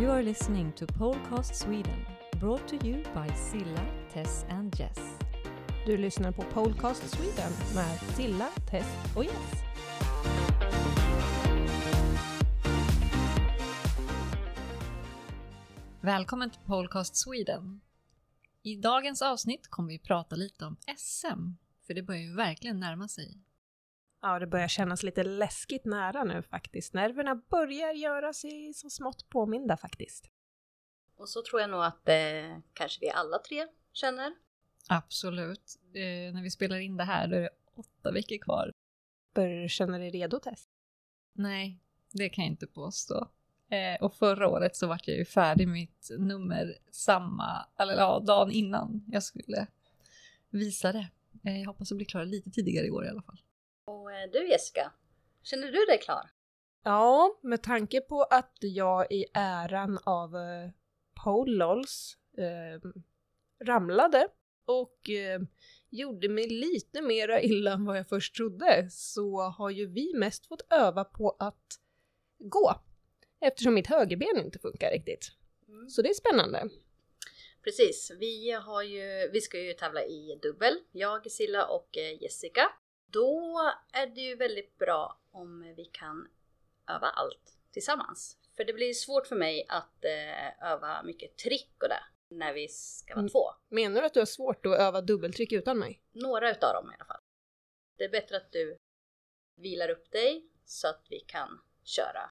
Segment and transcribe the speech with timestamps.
[0.00, 2.06] You are listening to Polcast Sweden,
[2.40, 5.18] brought to you by Silla, Tess and Jess.
[5.86, 8.86] Du lyssnar på Polcast Sweden med Silla, Tess
[9.16, 9.52] och Jess.
[16.00, 17.80] Välkommen till Polcast Sweden.
[18.62, 21.50] I dagens avsnitt kommer vi prata lite om SM,
[21.86, 23.47] för det börjar ju verkligen närma sig.
[24.20, 26.94] Ja, det börjar kännas lite läskigt nära nu faktiskt.
[26.94, 30.30] Nerverna börjar göra sig så smått påminda faktiskt.
[31.16, 34.34] Och så tror jag nog att eh, kanske vi alla tre känner.
[34.88, 35.78] Absolut.
[35.94, 38.72] Eh, när vi spelar in det här då är det åtta veckor kvar.
[39.34, 40.68] Börjar du känna dig redo Tess?
[41.32, 41.80] Nej,
[42.12, 43.28] det kan jag inte påstå.
[43.70, 48.20] Eh, och förra året så vart jag ju färdig med mitt nummer samma, eller ja,
[48.26, 49.66] dagen innan jag skulle
[50.50, 51.08] visa det.
[51.44, 53.40] Eh, jag hoppas att bli klar lite tidigare i år i alla fall.
[53.88, 54.92] Och eh, du Jessica,
[55.42, 56.30] känner du dig klar?
[56.84, 60.70] Ja, med tanke på att jag i äran av eh,
[61.24, 62.90] Polols eh,
[63.64, 64.28] ramlade
[64.64, 65.40] och eh,
[65.90, 70.46] gjorde mig lite mera illa än vad jag först trodde så har ju vi mest
[70.46, 71.80] fått öva på att
[72.38, 72.74] gå
[73.40, 75.32] eftersom mitt högerben inte funkar riktigt.
[75.68, 75.88] Mm.
[75.88, 76.68] Så det är spännande.
[77.64, 82.72] Precis, vi, har ju, vi ska ju tävla i dubbel, jag, Silla och eh, Jessica.
[83.12, 83.58] Då
[83.92, 86.28] är det ju väldigt bra om vi kan
[86.88, 88.36] öva allt tillsammans.
[88.56, 92.02] För det blir svårt för mig att eh, öva mycket trick och det
[92.34, 93.30] när vi ska vara Mm.
[93.30, 93.50] två.
[93.68, 96.02] Menar du att du har svårt att öva dubbeltryck utan mig?
[96.12, 97.20] Några utav dem i alla fall.
[97.96, 98.76] Det är bättre att du
[99.56, 102.30] vilar upp dig så att vi kan köra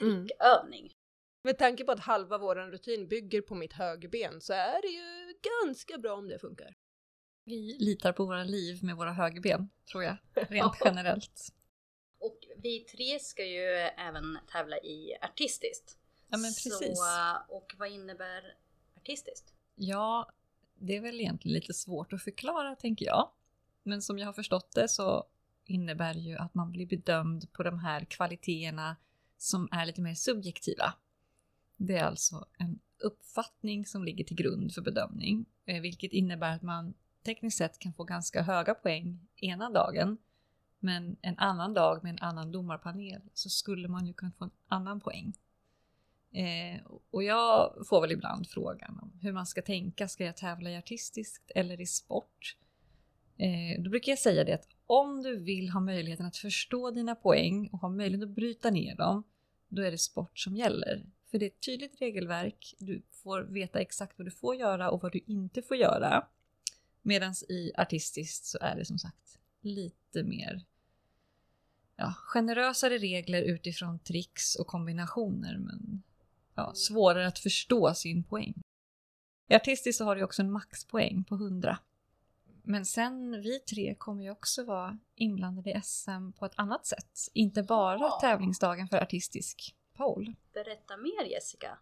[0.00, 0.26] Mm.
[0.28, 0.94] trickövning.
[1.42, 5.34] Med tanke på att halva våran rutin bygger på mitt högerben så är det ju
[5.64, 6.74] ganska bra om det funkar.
[7.48, 11.54] Vi litar på våra liv med våra högerben, tror jag, rent generellt.
[12.18, 13.64] Och vi tre ska ju
[13.96, 15.98] även tävla i artistiskt.
[16.28, 16.98] Ja, men precis.
[16.98, 18.56] Så, och vad innebär
[18.96, 19.54] artistiskt?
[19.74, 20.30] Ja,
[20.74, 23.30] det är väl egentligen lite svårt att förklara, tänker jag.
[23.82, 25.26] Men som jag har förstått det så
[25.64, 28.96] innebär ju att man blir bedömd på de här kvaliteterna
[29.36, 30.94] som är lite mer subjektiva.
[31.76, 36.62] Det är alltså en uppfattning som ligger till grund för bedömning, eh, vilket innebär att
[36.62, 36.94] man
[37.28, 40.18] tekniskt sett kan få ganska höga poäng ena dagen,
[40.78, 44.50] men en annan dag med en annan domarpanel så skulle man ju kunna få en
[44.68, 45.34] annan poäng.
[46.32, 46.80] Eh,
[47.10, 50.08] och jag får väl ibland frågan om hur man ska tänka.
[50.08, 52.56] Ska jag tävla i artistiskt eller i sport?
[53.36, 57.14] Eh, då brukar jag säga det att om du vill ha möjligheten att förstå dina
[57.14, 59.24] poäng och ha möjlighet att bryta ner dem,
[59.68, 61.06] då är det sport som gäller.
[61.30, 65.02] För det är ett tydligt regelverk, du får veta exakt vad du får göra och
[65.02, 66.26] vad du inte får göra.
[67.02, 70.64] Medan i artistiskt så är det som sagt lite mer
[71.96, 76.02] ja, generösare regler utifrån tricks och kombinationer men
[76.54, 78.54] ja, svårare att förstå sin poäng.
[79.48, 81.78] I artistiskt så har du också en maxpoäng på 100.
[82.62, 87.18] Men sen vi tre kommer ju också vara inblandade i SM på ett annat sätt.
[87.32, 88.18] Inte bara Ja.
[88.20, 90.34] tävlingsdagen för artistisk pole.
[90.52, 91.78] Berätta mer Jessica.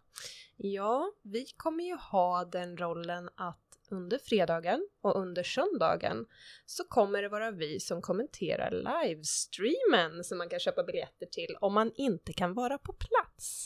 [0.57, 6.25] Ja, vi kommer ju ha den rollen att under fredagen och under söndagen
[6.65, 11.73] så kommer det vara vi som kommenterar livestreamen som man kan köpa biljetter till om
[11.73, 13.65] man inte kan vara på plats.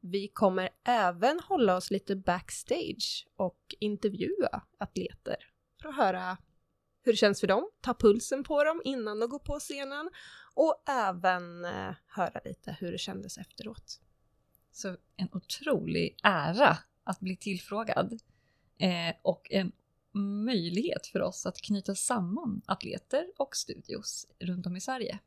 [0.00, 5.36] Vi kommer även hålla oss lite backstage och intervjua atleter
[5.82, 6.38] för att höra
[7.02, 10.10] hur det känns för dem, ta pulsen på dem innan de går på scenen
[10.54, 14.00] och även eh, höra lite hur det kändes efteråt.
[14.72, 18.20] Så en otrolig ära att bli tillfrågad.
[18.80, 19.72] Eh, och en
[20.44, 25.18] möjlighet för oss att knyta samman atleter och studios runt om i Sverige.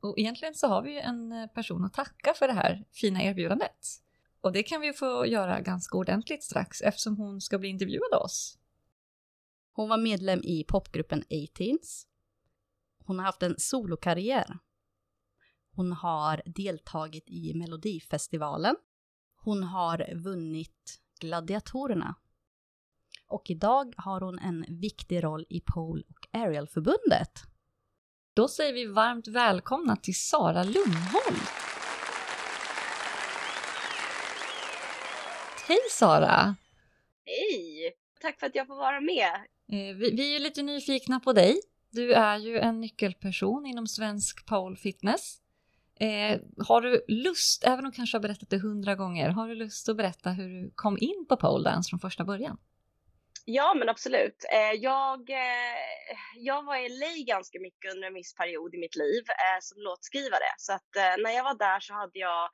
[0.00, 3.22] Och egentligen så har vi ju en eh, person att tacka för det här fina
[3.22, 4.02] erbjudandet.
[4.40, 8.22] Och det kan vi få göra ganska ordentligt strax eftersom hon ska bli intervjuad av
[8.22, 8.58] oss.
[9.72, 12.06] Hon var medlem i popgruppen 18s.
[13.04, 14.58] Hon har haft en solokarriär.
[15.74, 18.76] Hon har deltagit i Melodifestivalen.
[19.36, 22.14] Hon har vunnit Gladiatorerna.
[23.32, 27.30] Och idag har hon en viktig roll i Pole och Aerial-förbundet.
[28.34, 31.36] Då säger vi varmt välkomna till Sara Lundholm.
[35.68, 36.56] Hej Sara!
[37.24, 37.92] Hej!
[38.20, 39.34] Tack för att jag får vara med.
[39.72, 41.60] Eh, Vi, vi är ju lite nyfikna på dig.
[41.90, 45.38] Du är ju en nyckelperson inom svensk pole fitness.
[46.00, 49.54] Eh, har du lust, även om du kanske har berättat det hundra gånger, har du
[49.54, 52.58] lust att berätta hur du kom in på pole dance från första början?
[53.44, 54.44] Ja, men absolut.
[54.52, 58.96] Eh, jag, eh, jag var i LA ganska mycket under en viss period i mitt
[58.96, 60.50] liv eh, som låtskrivare.
[60.58, 62.48] Så att när jag var där så hade jag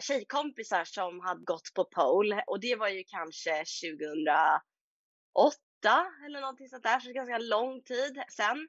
[0.00, 4.62] tjejkompisar som hade gått på pole och det var ju kanske 2008
[6.26, 8.68] eller någonting sånt där, så ganska lång tid sen.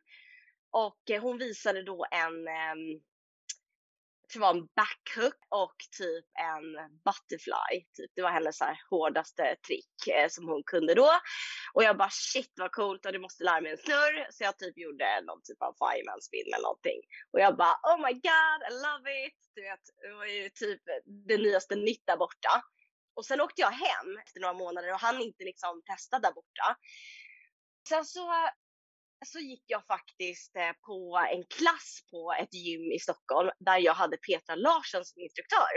[0.72, 3.02] Och hon visade då en ehm,
[4.36, 6.68] eh, det var en backhook och typ en
[7.06, 7.74] butterfly.
[7.98, 8.12] Typ.
[8.16, 11.12] Det var hennes så här, hårdaste trick eh, som hon kunde då.
[11.74, 14.28] Och jag bara shit vad coolt och du måste lära mig en snurr.
[14.30, 17.00] Så jag typ gjorde någon typ av fireman spin eller någonting.
[17.32, 19.40] Och jag bara oh my god, I love it.
[19.56, 20.82] Du vet, det var ju typ
[21.28, 22.54] det nyaste nytt där borta.
[23.16, 26.68] Och sen åkte jag hem efter några månader och han inte liksom testa där borta.
[27.90, 28.28] Sen så
[29.26, 33.94] så gick jag faktiskt eh, på en klass på ett gym i Stockholm där jag
[33.94, 35.74] hade Petra Larsson som instruktör.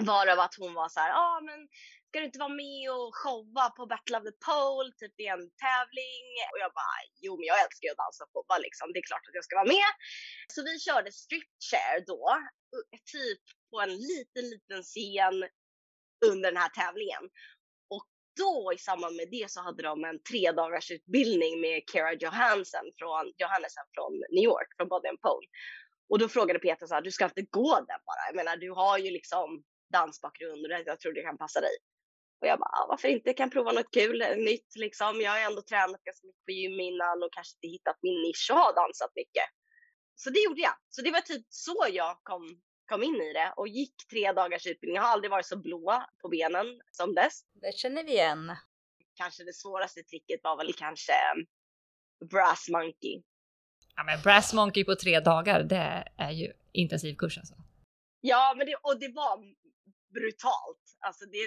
[0.00, 1.68] Varav att hon var så här, ja ah, men
[2.08, 5.36] ska du inte vara med och showa på Battle of the Pole, typ det är
[5.40, 6.26] en tävling.
[6.52, 9.10] Och jag bara, jo men jag älskar ju att dansa och showa liksom, det är
[9.10, 9.90] klart att jag ska vara med.
[10.52, 12.22] Så vi körde stripchair då,
[13.14, 15.36] typ på en liten, liten scen
[16.30, 17.24] under den här tävlingen
[18.36, 22.86] då i samband med det så hade de en tre dagars utbildning med Kara Johansson
[22.98, 25.46] från, Johannesson från New York, från Body and Pole.
[26.10, 28.22] Och då frågade Peter så här, du ska inte gå den bara.
[28.28, 29.62] Jag menar, du har ju liksom
[29.92, 31.76] dansbakgrund och jag tror det kan passa dig.
[32.40, 33.32] Och jag bara, varför inte?
[33.32, 35.20] Kan prova något kul, eh, nytt liksom.
[35.20, 38.48] Jag har ändå tränat ganska mycket på gym innan och kanske inte hittat min nisch
[38.52, 39.48] och har dansat mycket.
[40.14, 40.76] Så det gjorde jag.
[40.88, 42.60] Så det var typ så jag kom
[42.90, 44.96] kom in i det och gick tre dagars utbildning.
[44.96, 47.44] Jag har aldrig varit så blå på benen som dess.
[47.62, 48.56] Det känner vi igen.
[49.14, 51.12] Kanske det svåraste tricket var väl kanske
[52.30, 53.22] Brass Monkey.
[53.96, 57.54] Ja men Brass Monkey på tre dagar, det är ju intensivkurs alltså.
[58.20, 59.36] Ja, men det, och det var
[60.14, 60.84] brutalt.
[61.06, 61.42] Alltså det,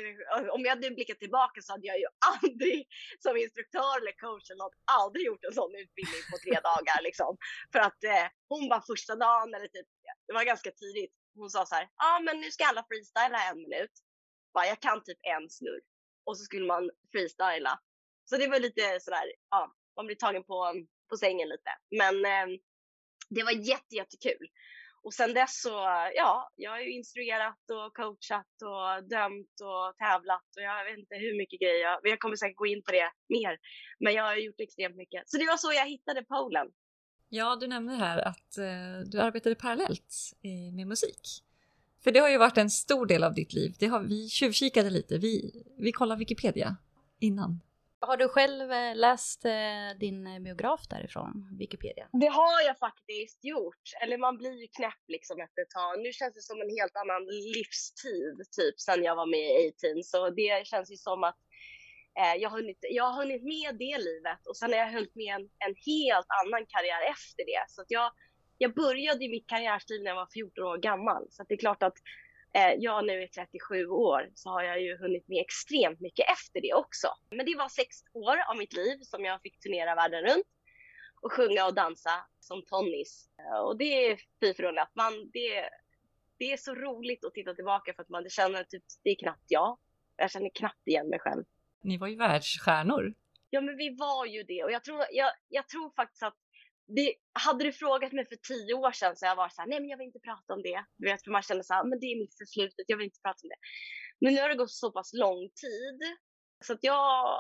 [0.55, 2.87] om jag hade blickat tillbaka så hade jag ju aldrig
[3.19, 7.31] som instruktör eller coach eller något, aldrig gjort en sån utbildning på tre dagar liksom.
[7.71, 9.87] För att eh, hon var första dagen eller typ,
[10.27, 13.49] det var ganska tidigt, hon sa så här, ja ah, men nu ska alla freestyla
[13.49, 13.91] en minut.
[14.53, 15.81] Bara, jag kan typ en snurr.
[16.25, 17.79] Och så skulle man freestyla.
[18.25, 20.73] Så det var lite sådär, ja, man blir tagen på,
[21.09, 21.71] på sängen lite.
[21.91, 22.59] Men eh,
[23.29, 24.47] det var jätte, jättekul.
[25.03, 25.75] Och sen dess så,
[26.15, 31.15] ja, jag har ju instruerat och coachat och dömt och tävlat och jag vet inte
[31.15, 31.79] hur mycket grejer.
[31.79, 33.57] Jag, jag kommer säkert gå in på det mer.
[33.99, 35.23] Men jag har gjort extremt mycket.
[35.25, 36.67] Så det var så jag hittade polen.
[37.35, 40.13] Ja, du nämner här att eh, du arbetade parallellt
[40.43, 41.43] eh, med musik.
[42.03, 43.75] För det har ju varit en stor del av ditt liv.
[43.79, 45.17] Det har vi tjuvkikade lite.
[45.17, 46.75] Vi, vi kollade Wikipedia
[47.19, 47.59] innan.
[47.99, 52.07] Har du själv eh, läst eh, din biograf därifrån, Wikipedia?
[52.11, 53.85] Det har jag faktiskt gjort.
[54.01, 56.01] Eller man blir ju knäpp liksom efter ett tag.
[56.03, 57.25] Nu känns det som en helt annan
[57.55, 60.03] livstid typ sen jag var med i 18.
[60.03, 61.37] Så det känns ju som att
[62.19, 65.15] Eh, jag, har hunnit, jag har hunnit med det livet och sen har jag hunnit
[65.15, 67.63] med en, en helt annan karriär efter det.
[67.67, 68.11] Så att jag,
[68.57, 71.27] jag började i mitt karriärsliv när jag var 14 år gammal.
[71.29, 71.97] Så det är klart att
[72.53, 76.61] eh, jag nu är 37 år så har jag ju hunnit med extremt mycket efter
[76.61, 77.07] det också.
[77.29, 80.47] Men det var sex år av mitt liv som jag fick turnera världen runt
[81.21, 83.29] och sjunga och dansa som tonnis.
[83.39, 84.91] Eh, och det är fy förunnat.
[84.95, 85.69] Man, det,
[86.37, 89.15] det är så roligt att titta tillbaka för att man känner att typ, det är
[89.15, 89.77] knappt jag.
[90.17, 91.43] Jag känner knappt igen mig själv.
[91.83, 93.13] Ni var ju världsstjärnor.
[93.49, 96.37] Ja, men vi var ju det och jag tror, jag, jag tror faktiskt att
[96.87, 99.79] det, hade du frågat mig för tio år sedan så jag var så här, nej
[99.79, 100.85] men jag vill inte prata om det.
[100.97, 103.21] Du vet, för man känner så här, men det är mitt förflutet, jag vill inte
[103.23, 103.59] prata om det.
[104.21, 105.99] Men nu har det gått så pass lång tid
[106.65, 107.37] så att jag,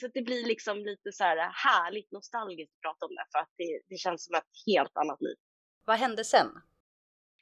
[0.00, 3.38] så att det blir liksom lite så här härligt nostalgiskt att prata om det för
[3.38, 5.36] att det, det känns som ett helt annat liv.
[5.84, 6.48] Vad hände sen?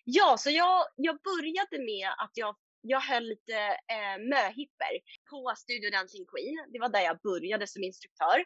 [0.04, 3.58] Ja, så jag, jag började med att jag jag höll lite
[3.94, 4.92] eh, möhipper
[5.30, 6.56] på Studio Dancing Queen.
[6.72, 8.38] Det var där jag började som instruktör.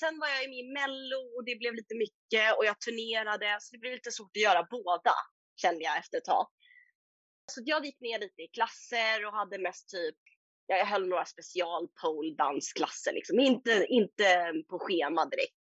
[0.00, 3.68] Sen var jag med i Mello och det blev lite mycket och jag turnerade så
[3.74, 5.14] det blev lite svårt att göra båda
[5.62, 6.46] kände jag efter ett tag.
[7.52, 10.18] Så jag gick ner lite i klasser och hade mest typ,
[10.66, 15.61] jag höll några special pole dansklasser liksom, inte, inte på schema direkt.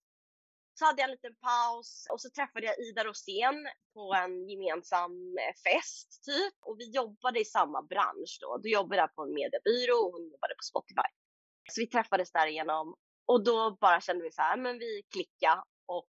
[0.81, 5.39] Så hade jag en liten paus och så träffade jag Ida Rosén på en gemensam
[5.39, 6.55] eh, fest typ.
[6.61, 8.59] Och vi jobbade i samma bransch då.
[8.63, 11.11] Då jobbade jag på en mediebyrå och hon jobbade på Spotify.
[11.73, 12.95] Så vi träffades därigenom
[13.27, 16.09] och då bara kände vi så här, men vi klickade och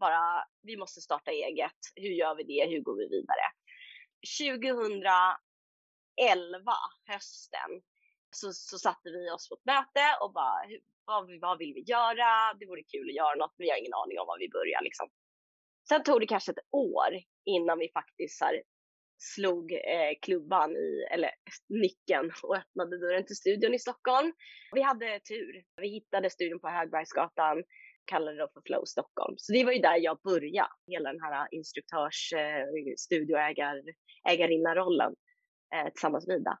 [0.00, 1.80] bara, vi måste starta eget.
[1.94, 2.66] Hur gör vi det?
[2.70, 3.46] Hur går vi vidare?
[4.38, 6.72] 2011,
[7.06, 7.70] hösten,
[8.30, 10.62] så, så satte vi oss på ett möte och bara,
[11.06, 12.28] vad, vad vill vi göra?
[12.58, 14.82] Det vore kul att göra något, men vi har ingen aning om var vi börjar
[14.88, 15.08] liksom.
[15.88, 17.12] Sen tog det kanske ett år
[17.44, 18.62] innan vi faktiskt här,
[19.18, 21.30] slog eh, klubban i, eller
[21.68, 24.32] nyckeln och öppnade dörren till studion i Stockholm.
[24.72, 25.62] Vi hade tur.
[25.76, 27.64] Vi hittade studion på Högbergsgatan,
[28.04, 29.34] kallade det för Flow Stockholm.
[29.38, 32.64] Så det var ju där jag började, hela den här instruktörs, eh,
[32.96, 35.14] studioägarinna-rollen
[35.74, 36.58] eh, tillsammans med Ida.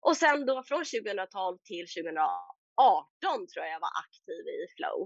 [0.00, 2.55] Och sen då från 2012 till 2018
[3.50, 4.98] tror jag jag var aktiv i flow.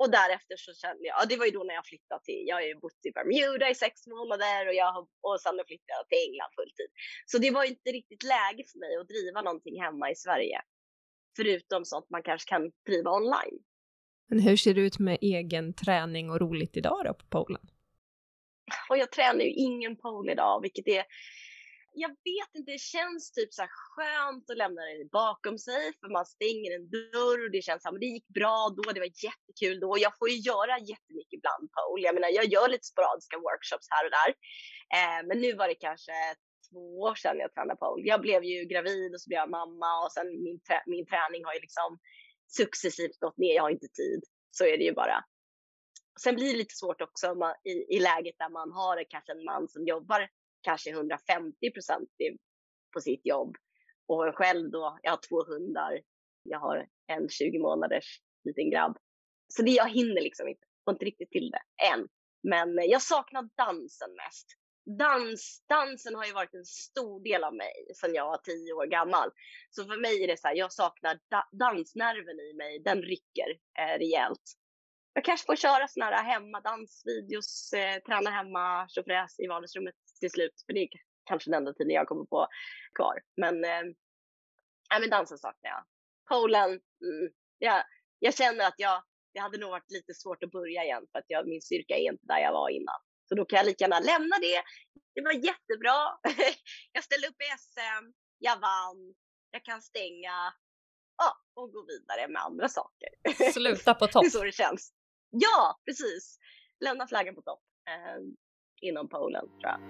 [0.00, 2.56] Och därefter så kände jag, ja det var ju då när jag flyttade till, jag
[2.56, 6.22] har ju bott i Bermuda i sex månader och, jag, och sen flyttade jag till
[6.26, 6.90] England fulltid.
[7.30, 10.58] Så det var inte riktigt läge för mig att driva någonting hemma i Sverige.
[11.36, 13.58] Förutom sånt man kanske kan driva online.
[14.28, 17.64] Men hur ser det ut med egen träning och roligt idag då på polen?
[18.88, 21.04] Och jag tränar ju ingen pole idag, vilket är
[22.04, 26.08] jag vet inte, det känns typ så här skönt att lämna det bakom sig för
[26.18, 29.80] man stänger en dörr och det känns som det gick bra då, det var jättekul
[29.80, 29.90] då.
[30.06, 34.04] Jag får ju göra jättemycket ibland Paul, Jag menar, jag gör lite sporadiska workshops här
[34.06, 34.30] och där.
[34.96, 36.16] Eh, men nu var det kanske
[36.68, 38.00] två år sedan jag tränade Paul.
[38.12, 41.44] Jag blev ju gravid och så blev jag mamma och sen min, trä min träning
[41.44, 41.90] har ju liksom
[42.60, 43.54] successivt gått ner.
[43.54, 44.20] Jag har inte tid.
[44.50, 45.24] Så är det ju bara.
[46.22, 49.44] Sen blir det lite svårt också man, i, i läget där man har kanske en
[49.44, 50.28] man som jobbar
[50.62, 52.08] kanske 150 procent
[52.92, 53.56] på sitt jobb.
[54.06, 56.00] Och själv då, jag har två hundar,
[56.42, 58.98] jag har en 20 månaders liten grabb.
[59.48, 62.08] Så det, jag hinner liksom inte, får inte riktigt till det än.
[62.42, 64.46] Men jag saknar dansen mest.
[64.98, 68.86] Dans, dansen har ju varit en stor del av mig sedan jag var tio år
[68.86, 69.30] gammal.
[69.70, 73.50] Så för mig är det så här, jag saknar da dansnerven i mig, den rycker
[73.78, 74.42] eh, rejält.
[75.12, 80.62] Jag kanske får köra såna här hemmadansvideos, eh, träna hemma, tjofräs i vardagsrummet till slut,
[80.66, 80.88] för det är
[81.24, 82.48] kanske den enda tiden jag kommer på
[82.94, 83.16] kvar.
[83.36, 83.84] Men, eh,
[85.00, 85.84] men dansen saknar jag.
[86.28, 87.84] Polen, mm, jag,
[88.18, 89.02] jag känner att jag,
[89.34, 92.12] det hade nog varit lite svårt att börja igen för att jag, min styrka är
[92.12, 93.00] inte där jag var innan.
[93.28, 94.62] Så då kan jag lika gärna lämna det.
[95.14, 95.98] Det var jättebra.
[96.92, 98.04] jag ställde upp i SM,
[98.38, 99.14] jag vann,
[99.50, 100.52] jag kan stänga
[101.16, 103.08] ja, och gå vidare med andra saker.
[103.52, 104.22] Sluta på topp.
[104.22, 104.92] det är så det känns.
[105.30, 106.38] Ja, precis.
[106.84, 107.62] Lämna flaggan på topp.
[108.80, 109.80] Inom Polen tror jag.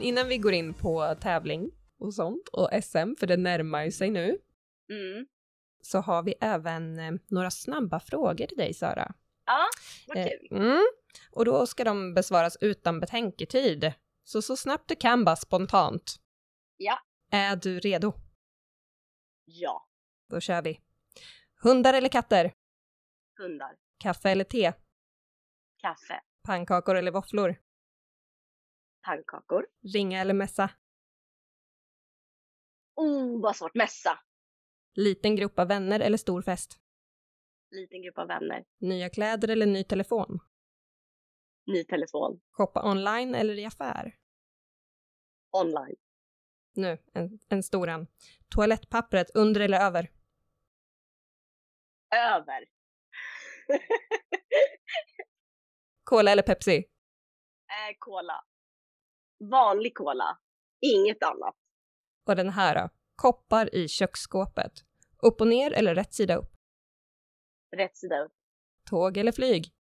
[0.00, 4.10] Innan vi går in på tävling och sånt och SM, för det närmar ju sig
[4.10, 4.38] nu,
[4.90, 5.26] mm.
[5.82, 9.14] så har vi även eh, några snabba frågor till dig Sara.
[9.46, 9.66] Ja,
[10.06, 10.58] vad eh, kul.
[10.58, 10.82] Mm.
[11.30, 13.92] Och då ska de besvaras utan betänketid.
[14.24, 16.16] Så så snabbt du kan bara spontant.
[16.76, 16.98] Ja.
[17.30, 18.12] Är du redo?
[19.44, 19.88] Ja.
[20.28, 20.80] Då kör vi.
[21.62, 22.52] Hundar eller katter?
[23.38, 23.76] Hundar.
[23.98, 24.72] Kaffe eller te?
[25.76, 26.20] Kaffe.
[26.42, 27.56] Pannkakor eller våfflor?
[29.02, 29.66] Pannkakor.
[29.94, 30.70] Ringa eller mässa?
[32.96, 33.74] Oh, vad svårt.
[33.74, 34.18] Mässa.
[34.94, 36.78] Liten grupp av vänner eller stor fest?
[37.70, 38.64] Liten grupp av vänner.
[38.80, 40.38] Nya kläder eller ny telefon?
[41.66, 42.40] Ny telefon.
[42.50, 44.16] Shoppa online eller i affär?
[45.50, 45.96] Online.
[46.74, 48.06] Nu, en, en stor en.
[48.48, 50.10] Toalettpappret under eller över?
[52.16, 52.64] Över.
[56.04, 56.76] Cola eller Pepsi?
[56.76, 58.44] Äh, cola.
[59.50, 60.38] Vanlig cola.
[60.80, 61.56] Inget annat.
[62.26, 62.88] Och den här då?
[63.16, 64.72] Koppar i köksskåpet.
[65.22, 66.52] Upp och ner eller rätt sida upp?
[67.76, 68.32] Rätt sida upp.
[68.90, 69.72] Tåg eller flyg?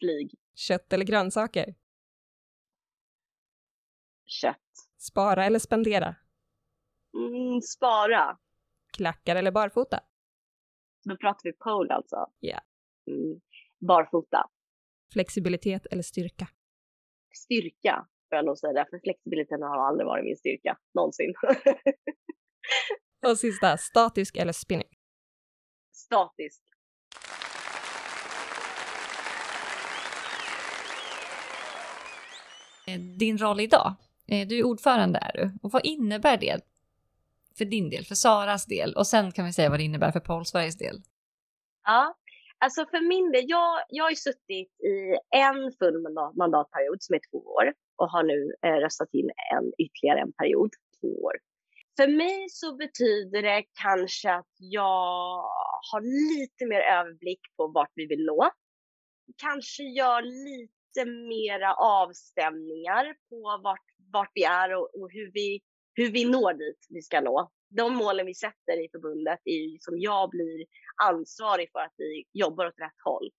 [0.00, 0.34] Flyg.
[0.54, 1.74] Kött eller grönsaker?
[4.26, 4.56] Kött.
[4.98, 6.16] Spara eller spendera?
[7.14, 8.38] Mm, spara.
[8.96, 10.00] Klackar eller barfota?
[11.04, 12.16] Då pratar vi pole alltså?
[12.40, 12.48] Ja.
[12.48, 12.62] Yeah.
[13.06, 13.40] Mm,
[13.88, 14.50] barfota.
[15.12, 16.48] Flexibilitet eller styrka?
[17.34, 18.86] Styrka, får jag nog säga.
[18.90, 21.34] För flexibiliteten har aldrig varit min styrka, någonsin.
[23.26, 24.88] Och sista, statisk eller spinning?
[25.92, 26.62] Statisk.
[32.94, 33.94] Eh, din roll idag.
[34.28, 35.50] Eh, du är ordförande är du.
[35.62, 36.60] Och vad innebär det
[37.58, 38.94] för din del, för Saras del?
[38.94, 40.96] Och sen kan vi säga vad det innebär för Paul Sveriges del.
[41.84, 42.14] Ja,
[42.58, 47.14] alltså för min del, jag, jag har ju suttit i en full mandat, mandatperiod som
[47.14, 50.70] är två år och har nu eh, röstat in en ytterligare en period,
[51.00, 51.36] två år.
[51.96, 55.42] För mig så betyder det kanske att jag
[55.90, 58.50] har lite mer överblick på vart vi vill nå.
[59.36, 65.60] Kanske gör lite lite mera avstämningar på vart, vart vi är och, och, hur, vi,
[65.94, 67.50] hur vi når dit vi ska nå.
[67.68, 70.66] De målen vi sätter i förbundet är ju som jag blir
[71.02, 73.30] ansvarig för att vi jobbar åt rätt håll.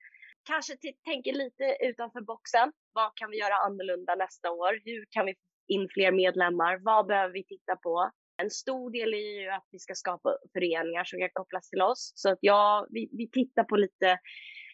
[0.43, 0.73] Kanske
[1.05, 2.71] tänker lite utanför boxen.
[2.93, 4.81] Vad kan vi göra annorlunda nästa år?
[4.85, 6.79] Hur kan vi få in fler medlemmar?
[6.83, 8.11] Vad behöver vi titta på?
[8.37, 12.11] En stor del är ju att vi ska skapa föreningar som kan kopplas till oss.
[12.15, 14.19] Så att ja, vi, vi tittar på lite,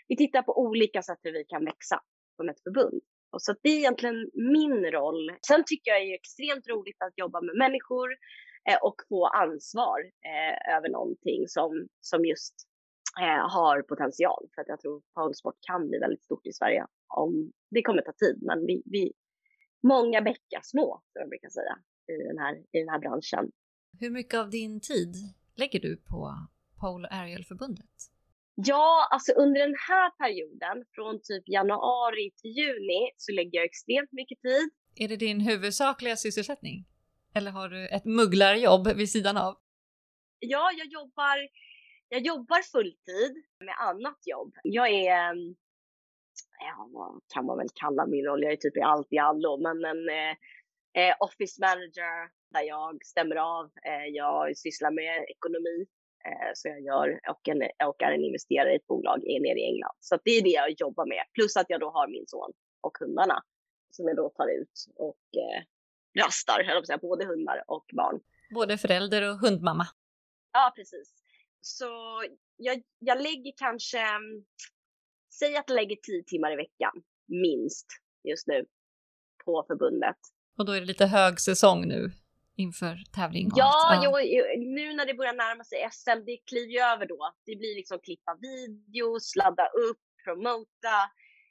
[0.08, 2.02] vi tittar på olika sätt hur vi kan växa
[2.38, 3.02] som ett förbund.
[3.32, 5.32] Och så det är egentligen min roll.
[5.48, 8.10] Sen tycker jag det är extremt roligt att jobba med människor,
[8.70, 10.00] eh, och få ansvar
[10.32, 12.56] eh, över någonting som, som just
[13.22, 14.44] eh, har potential.
[14.56, 16.86] För att jag tror poolsport kan bli väldigt stort i Sverige.
[17.08, 19.14] Om, det kommer ta tid, men vi, vi
[19.84, 21.78] många bäckar små, som jag brukar säga,
[22.08, 23.52] i den, här, i den här branschen.
[24.00, 25.16] Hur mycket av din tid
[25.56, 26.34] lägger du på
[26.82, 28.17] Pole Aerial-förbundet?
[28.66, 34.12] Ja, alltså under den här perioden, från typ januari till juni, så lägger jag extremt
[34.12, 34.70] mycket tid.
[34.96, 36.86] Är det din huvudsakliga sysselsättning?
[37.36, 39.58] Eller har du ett mugglarjobb vid sidan av?
[40.40, 41.38] Ja, jag jobbar,
[42.10, 44.54] jag jobbar fulltid med annat jobb.
[44.64, 45.36] Jag är,
[46.60, 48.44] ja vad kan man väl kalla min roll?
[48.44, 50.36] Jag är typ i allt i allo, men en eh,
[51.02, 53.66] eh, office manager där jag stämmer av.
[53.66, 55.86] Eh, jag sysslar med ekonomi
[56.28, 59.66] eh, så jag gör och, en, och är en investerare i ett bolag nere i
[59.72, 59.96] England.
[60.00, 61.24] Så det är det jag jobbar med.
[61.34, 63.44] Plus att jag då har min son och hundarna
[63.90, 65.64] som jag då tar ut och eh,
[66.24, 68.20] rastar, höll säga, både hundar och barn.
[68.54, 69.88] Både förälder och hundmamma.
[70.54, 71.14] Ja, precis.
[71.62, 72.24] Så
[72.58, 73.98] jag, jag lägger kanske,
[75.40, 77.88] säg att jag lägger tio timmar i veckan, minst,
[78.24, 78.66] just nu
[79.46, 80.18] på förbundet.
[80.58, 82.12] Och då är det lite högsäsong nu
[82.58, 83.48] inför tävling?
[83.56, 84.02] Ja, ja.
[84.04, 84.12] Jo,
[84.78, 87.34] nu när det börjar närma sig SM, det kliver ju över då.
[87.46, 90.98] Det blir liksom klippa videos, ladda upp, promota,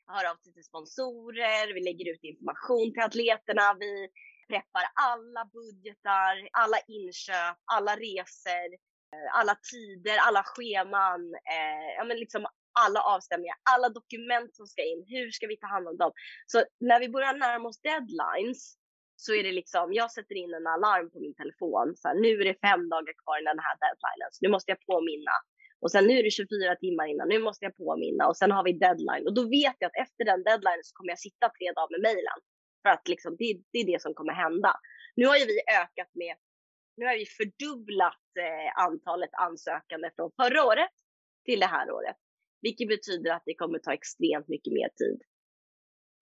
[0.07, 4.09] höra av sig till sponsorer, vi lägger ut information till atleterna, vi
[4.49, 8.71] preppar alla budgetar, alla inköp, alla resor,
[9.13, 11.23] eh, alla tider, alla scheman,
[11.55, 12.47] eh, ja men liksom
[12.85, 16.13] alla avstämningar, alla dokument som ska in, hur ska vi ta hand om dem?
[16.47, 18.77] Så när vi börjar närma oss deadlines
[19.17, 22.33] så är det liksom, jag sätter in en alarm på min telefon, så här, nu
[22.43, 25.37] är det fem dagar kvar innan den här deadlinen, så nu måste jag påminna.
[25.83, 28.65] Och sen nu är det 24 timmar innan, nu måste jag påminna och sen har
[28.65, 31.67] vi deadline och då vet jag att efter den deadline så kommer jag sitta tre
[31.77, 32.39] dagar med mejlen.
[32.83, 34.73] För att liksom, det, det, är det som kommer hända.
[35.17, 36.37] Nu har ju vi ökat med,
[36.97, 40.95] nu har vi fördubblat eh, antalet ansökande från förra året
[41.45, 42.17] till det här året.
[42.63, 45.19] Vilket betyder att det kommer ta extremt mycket mer tid.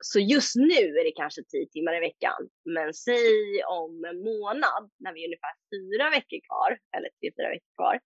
[0.01, 2.49] Så just nu är det kanske tio timmar i veckan.
[2.65, 7.49] Men säg om en månad, när vi är ungefär fyra veckor kvar, eller tre, fyra
[7.49, 8.01] veckor kvar,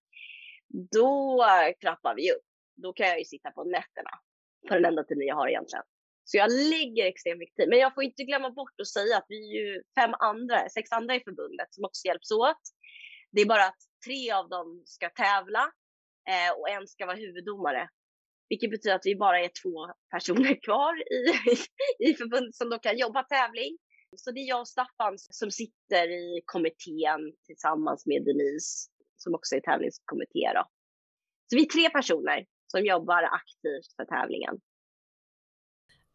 [0.91, 1.45] då
[1.81, 2.47] trappar vi upp.
[2.75, 4.09] Då kan jag ju sitta på nätterna
[4.67, 5.85] på den enda tiden jag har egentligen.
[6.23, 7.69] Så jag lägger extremt mycket tid.
[7.69, 10.91] Men jag får inte glömma bort att säga att vi är ju fem andra, sex
[10.91, 12.63] andra i förbundet som också hjälps åt.
[13.31, 15.71] Det är bara att tre av dem ska tävla
[16.29, 17.89] eh, och en ska vara huvuddomare.
[18.49, 19.75] Vilket betyder att vi bara är två
[20.11, 21.21] personer kvar i,
[22.09, 23.77] i förbundet som då kan jobba tävling.
[24.15, 29.55] Så det är jag och Staffan som sitter i kommittén tillsammans med Denise som också
[29.55, 30.51] är tävlingskommitté.
[30.55, 30.63] Då.
[31.49, 34.59] Så vi är tre personer som jobbar aktivt för tävlingen.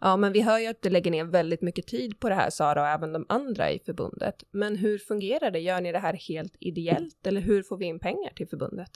[0.00, 2.50] Ja, men vi hör ju att du lägger ner väldigt mycket tid på det här
[2.50, 4.44] Sara och även de andra i förbundet.
[4.50, 5.58] Men hur fungerar det?
[5.58, 8.90] Gör ni det här helt ideellt eller hur får vi in pengar till förbundet?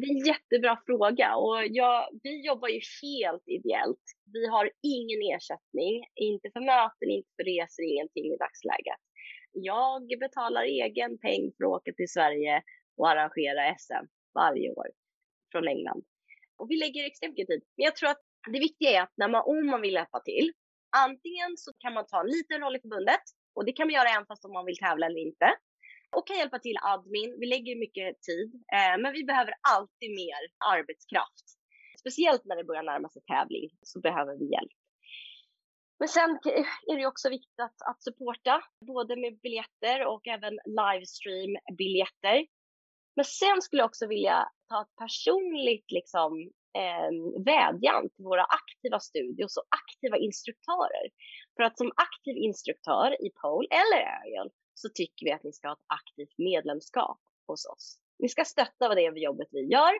[0.00, 4.04] Det är en jättebra fråga och jag, vi jobbar ju helt ideellt.
[4.32, 9.00] Vi har ingen ersättning, inte för möten, inte för resor, ingenting i dagsläget.
[9.52, 12.62] Jag betalar egen peng för att åka till Sverige
[12.96, 14.88] och arrangera SM varje år
[15.52, 16.02] från England.
[16.58, 17.62] Och vi lägger extremt mycket tid.
[17.76, 20.52] Men jag tror att det viktiga är att när man, om man vill hjälpa till,
[21.06, 24.08] antingen så kan man ta en liten roll i förbundet och det kan man göra
[24.14, 25.48] även fast om man vill tävla eller inte.
[26.14, 27.36] Och kan hjälpa till admin.
[27.40, 30.42] Vi lägger mycket tid, eh, men vi behöver alltid mer
[30.74, 31.46] arbetskraft.
[32.00, 34.72] Speciellt när det börjar närma sig tävling så behöver vi hjälp.
[35.98, 36.30] Men sen
[36.90, 42.46] är det också viktigt att, att supporta, både med biljetter och även livestream-biljetter.
[43.16, 47.10] Men sen skulle jag också vilja ta ett personligt liksom, eh,
[47.44, 51.06] vädjan till våra aktiva studios och aktiva instruktörer.
[51.56, 54.50] För att som aktiv instruktör i pole eller aerial
[54.84, 57.98] så tycker vi att ni ska ha ett aktivt medlemskap hos oss.
[58.22, 59.94] Ni ska stötta det jobbet vi gör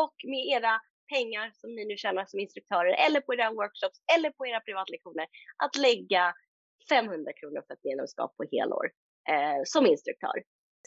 [0.00, 0.74] och med era
[1.14, 5.26] pengar som ni nu tjänar som instruktörer eller på era workshops eller på era privatlektioner
[5.64, 6.34] att lägga
[6.88, 8.86] 500 kronor för ett medlemskap på helår
[9.32, 10.36] eh, som instruktör.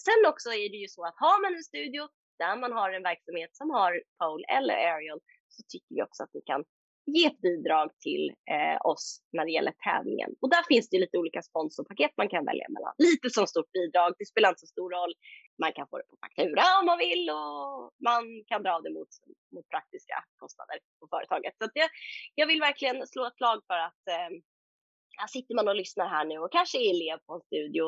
[0.05, 2.03] Sen också är det ju så att har man en studio
[2.41, 5.19] där man har en verksamhet som har pole eller aerial
[5.55, 6.63] så tycker vi också att ni kan
[7.05, 10.31] ge ett bidrag till eh, oss när det gäller tävlingen.
[10.41, 12.93] Och där finns det lite olika sponsorpaket man kan välja mellan.
[12.97, 15.13] Lite som stort bidrag, det spelar inte så stor roll.
[15.61, 19.11] Man kan få det på faktura om man vill och man kan dra det mot,
[19.55, 21.53] mot praktiska kostnader på företaget.
[21.59, 21.89] Så jag,
[22.35, 24.29] jag vill verkligen slå ett slag för att eh,
[25.35, 27.85] sitter man och lyssnar här nu och kanske är elev på en studio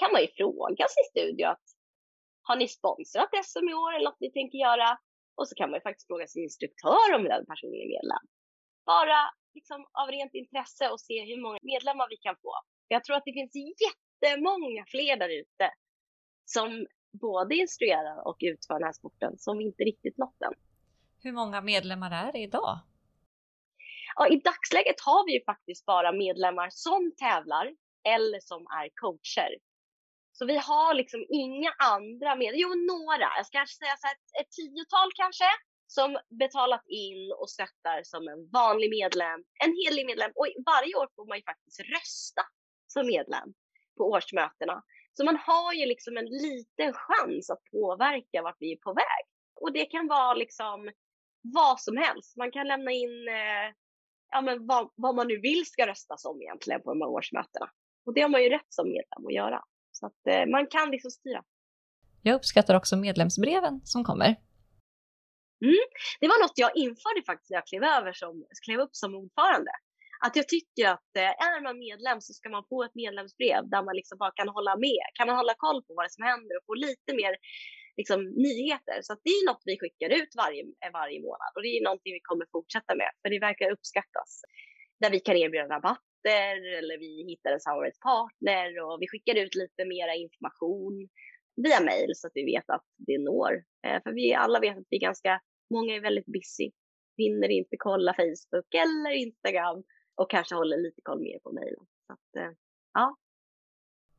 [0.00, 1.66] kan man ju fråga sin studio att
[2.42, 4.98] har ni sponsrat SM i år eller något ni tänker göra?
[5.38, 8.24] Och så kan man ju faktiskt fråga sin instruktör om den personen är medlem.
[8.86, 9.18] Bara
[9.54, 12.52] liksom av rent intresse och se hur många medlemmar vi kan få.
[12.88, 13.52] Jag tror att det finns
[13.86, 15.66] jättemånga fler där ute
[16.44, 16.86] som
[17.20, 20.54] både instruerar och utför den här sporten som vi inte riktigt nått än.
[21.22, 22.78] Hur många medlemmar är det idag?
[24.16, 27.66] Ja, I dagsläget har vi ju faktiskt bara medlemmar som tävlar
[28.14, 29.52] eller som är coacher.
[30.32, 34.14] Så vi har liksom inga andra medlemmar, jo några, jag ska kanske säga så här,
[34.14, 35.48] ett, ett tiotal kanske,
[35.86, 40.32] som betalat in och stöttar som en vanlig medlem, en helig medlem.
[40.34, 42.42] Och varje år får man ju faktiskt rösta
[42.86, 43.48] som medlem
[43.96, 44.82] på årsmötena.
[45.14, 49.24] Så man har ju liksom en liten chans att påverka vart vi är på väg.
[49.60, 50.90] Och det kan vara liksom
[51.40, 52.36] vad som helst.
[52.36, 53.74] Man kan lämna in eh,
[54.30, 57.70] ja, men vad, vad, man nu vill ska röstas om egentligen på de här årsmötena.
[58.06, 59.62] Och det har man ju rätt som medlem att göra.
[59.92, 61.44] Så att eh, man kan liksom styra.
[62.22, 64.36] Jag uppskattar också medlemsbreven som kommer.
[65.64, 65.84] Mm.
[66.20, 69.74] Det var något jag införde faktiskt när jag klev, över som, klev upp som ordförande.
[70.24, 73.82] Att jag tycker att eh, är man medlem så ska man få ett medlemsbrev där
[73.88, 75.04] man liksom bara kan hålla med.
[75.16, 77.32] Kan man hålla koll på vad som händer och få lite mer
[78.00, 78.98] liksom, nyheter.
[79.02, 82.12] Så det är något vi skickar ut varje, eh, varje månad och det är någonting
[82.18, 84.30] vi kommer fortsätta med för det verkar uppskattas.
[85.00, 89.82] Där vi kan erbjuda rabatter eller vi hittar en samarbetspartner och vi skickar ut lite
[89.94, 90.94] mera information
[91.56, 93.52] via mail så att vi vet att det når.
[93.86, 95.40] Eh, för vi alla vet att vi är ganska,
[95.70, 96.70] många är väldigt busy,
[97.16, 101.86] hinner inte kolla Facebook eller Instagram och kanske håller lite koll mer på mailen.
[102.06, 102.52] Så att, eh,
[102.92, 103.16] ja.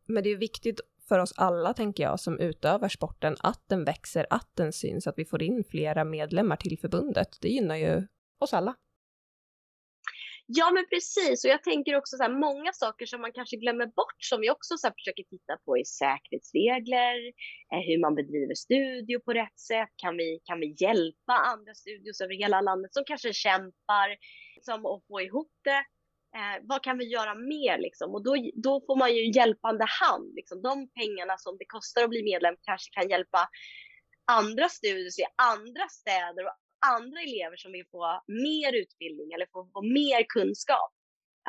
[0.08, 4.28] Men det är viktigt för oss alla, tänker jag, som utövar sporten, att den växer,
[4.30, 7.38] att den syns, att vi får in flera medlemmar till förbundet.
[7.41, 8.08] Det gynnar ju
[8.39, 8.76] oss alla.
[10.49, 11.43] Ja, men precis.
[11.45, 14.49] Och jag tänker också så här, många saker som man kanske glömmer bort som vi
[14.49, 17.17] också så här, försöker titta på är säkerhetsregler,
[17.73, 19.89] eh, hur man bedriver studio på rätt sätt.
[19.95, 24.10] Kan vi, kan vi hjälpa andra studios över hela landet som kanske kämpar
[24.62, 25.83] som att få ihop det?
[26.38, 28.12] Eh, vad kan vi göra mer liksom?
[28.15, 30.36] Och då, då får man ju en hjälpande hand.
[30.36, 30.62] Liksom.
[30.62, 33.49] De pengarna som det kostar att bli medlem kanske kan hjälpa
[34.31, 36.55] andra studios i andra städer och
[36.95, 40.91] andra elever som vill få mer utbildning eller få, få mer kunskap.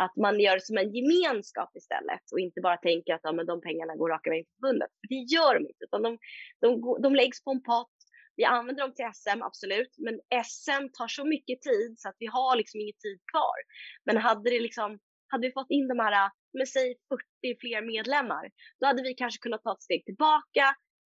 [0.01, 3.47] Att man gör det som en gemenskap istället och inte bara tänker att ja, men
[3.47, 4.91] de pengarna går raka vägen till förbundet.
[5.01, 6.19] För det gör de inte, utan de,
[6.61, 6.69] de,
[7.03, 7.97] de läggs på en pott.
[8.37, 10.15] Vi använder dem till SM, absolut, men
[10.45, 13.59] SM tar så mycket tid så att vi har liksom ingen tid kvar.
[14.07, 16.95] Men hade det liksom, hade vi fått in de här, men säg
[17.43, 18.45] 40 fler medlemmar,
[18.81, 20.65] då hade vi kanske kunnat ta ett steg tillbaka,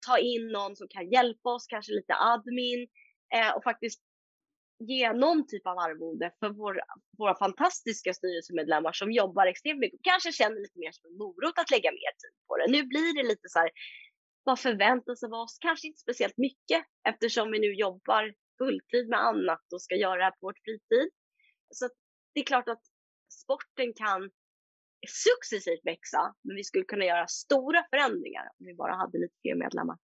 [0.07, 2.89] ta in någon som kan hjälpa oss, kanske lite admin,
[3.35, 4.01] eh, och faktiskt
[4.79, 6.81] ge någon typ av arvode för vår,
[7.19, 11.59] våra fantastiska styrelsemedlemmar som jobbar extremt mycket och kanske känner lite mer som en morot
[11.59, 12.67] att lägga mer tid på det.
[12.77, 13.71] Nu blir det lite så här,
[14.45, 15.59] vad förväntas av oss?
[15.61, 20.25] Kanske inte speciellt mycket eftersom vi nu jobbar fulltid med annat och ska göra det
[20.25, 21.11] här på vårt fritid.
[21.71, 21.89] Så
[22.35, 22.83] det är klart att
[23.29, 24.31] sporten kan
[25.27, 29.55] successivt växa, men vi skulle kunna göra stora förändringar om vi bara hade lite fler
[29.55, 29.97] medlemmar.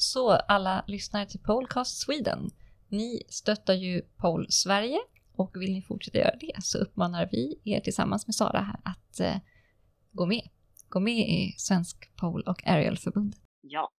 [0.00, 2.50] Så alla lyssnare till Polecast Sweden,
[2.88, 4.98] ni stöttar ju Pol Sverige
[5.36, 9.20] och vill ni fortsätta göra det så uppmanar vi er tillsammans med Sara här att
[9.20, 9.36] eh,
[10.12, 10.48] gå med.
[10.88, 13.40] Gå med i Svensk Pol och Aerialförbundet.
[13.60, 13.90] Ja.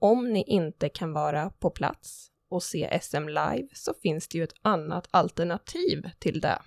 [0.00, 4.44] Om ni inte kan vara på plats och se SM live så finns det ju
[4.44, 6.58] ett annat alternativ till det.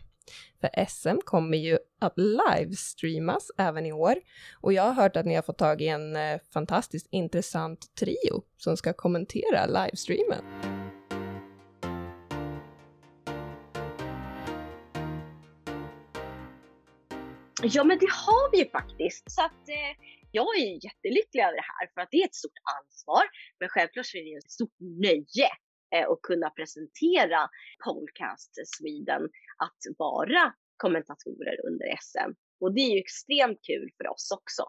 [0.61, 4.15] För SM kommer ju att livestreamas även i år
[4.61, 8.43] och jag har hört att ni har fått tag i en eh, fantastiskt intressant trio
[8.57, 10.43] som ska kommentera livestreamen.
[17.63, 19.31] Ja, men det har vi ju faktiskt.
[19.31, 19.91] Så att eh,
[20.31, 23.23] jag är jättelycklig över det här för att det är ett stort ansvar.
[23.59, 25.49] Men självklart så är det ett stort nöje
[25.95, 27.49] Eh, och kunna presentera
[27.83, 29.23] Podcast Sweden
[29.65, 32.31] att vara kommentatorer under SM.
[32.61, 34.63] Och det är ju extremt kul för oss också.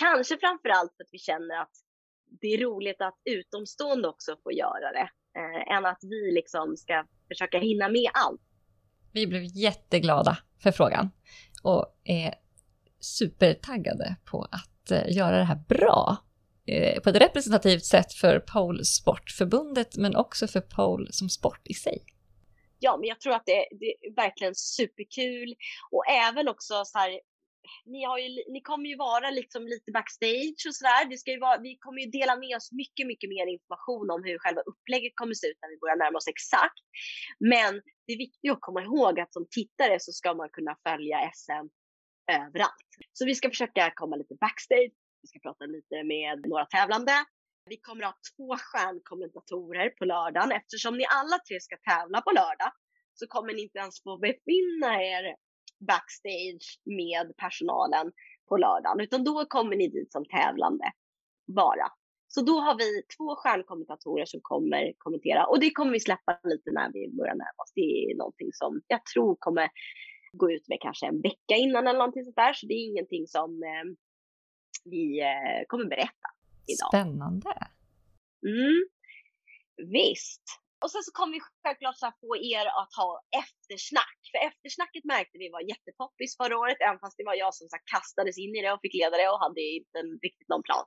[0.00, 1.74] Kanske framför allt för att vi känner att
[2.40, 5.08] det är roligt att utomstående också får göra det.
[5.38, 8.40] Eh, än att vi liksom ska försöka hinna med allt.
[9.12, 11.10] Vi blev jätteglada för frågan
[11.62, 12.34] och är
[13.00, 16.16] supertaggade på att eh, göra det här bra
[16.68, 21.74] eh, på ett representativt sätt för Pole Sportförbundet men också för Pole som sport i
[21.74, 22.04] sig.
[22.78, 25.54] Ja, men jag tror att det, det är verkligen superkul
[25.90, 27.20] och även också så här
[27.84, 31.62] ni, har ju, ni kommer ju vara liksom lite backstage och sådär.
[31.62, 35.34] vi kommer ju dela med oss mycket, mycket mer information om hur själva upplägget kommer
[35.34, 36.84] se ut när vi börjar närma oss exakt.
[37.54, 37.72] Men
[38.06, 41.66] det är viktigt att komma ihåg att som tittare så ska man kunna följa SM
[42.42, 42.88] överallt.
[43.12, 44.94] Så vi ska försöka komma lite backstage.
[45.22, 47.12] Vi ska prata lite med några tävlande.
[47.64, 50.52] Vi kommer att ha två stjärnkommentatorer på lördagen.
[50.52, 52.72] Eftersom ni alla tre ska tävla på lördag
[53.14, 55.36] så kommer ni inte ens få befinna er
[55.80, 58.12] backstage med personalen
[58.48, 60.84] på lördagen, utan då kommer ni dit som tävlande.
[61.46, 61.88] bara.
[62.30, 66.70] Så då har vi två stjärnkommentatorer som kommer kommentera och det kommer vi släppa lite
[66.70, 67.72] när vi börjar närma oss.
[67.74, 69.68] Det är någonting som jag tror kommer
[70.32, 72.52] gå ut med kanske en vecka innan eller någonting sånt där.
[72.52, 73.84] Så det är ingenting som eh,
[74.84, 76.28] vi eh, kommer berätta
[76.72, 76.90] idag.
[76.90, 77.52] Spännande.
[78.46, 78.80] Mm.
[79.98, 80.42] Visst.
[80.82, 83.10] Och sen så kommer vi självklart så få er att ha
[83.42, 84.18] eftersnack.
[84.32, 87.78] För eftersnacket märkte vi var jättepoppis förra året, även fast det var jag som så
[87.94, 90.84] kastades in i det och fick leda det och hade inte riktigt någon plan.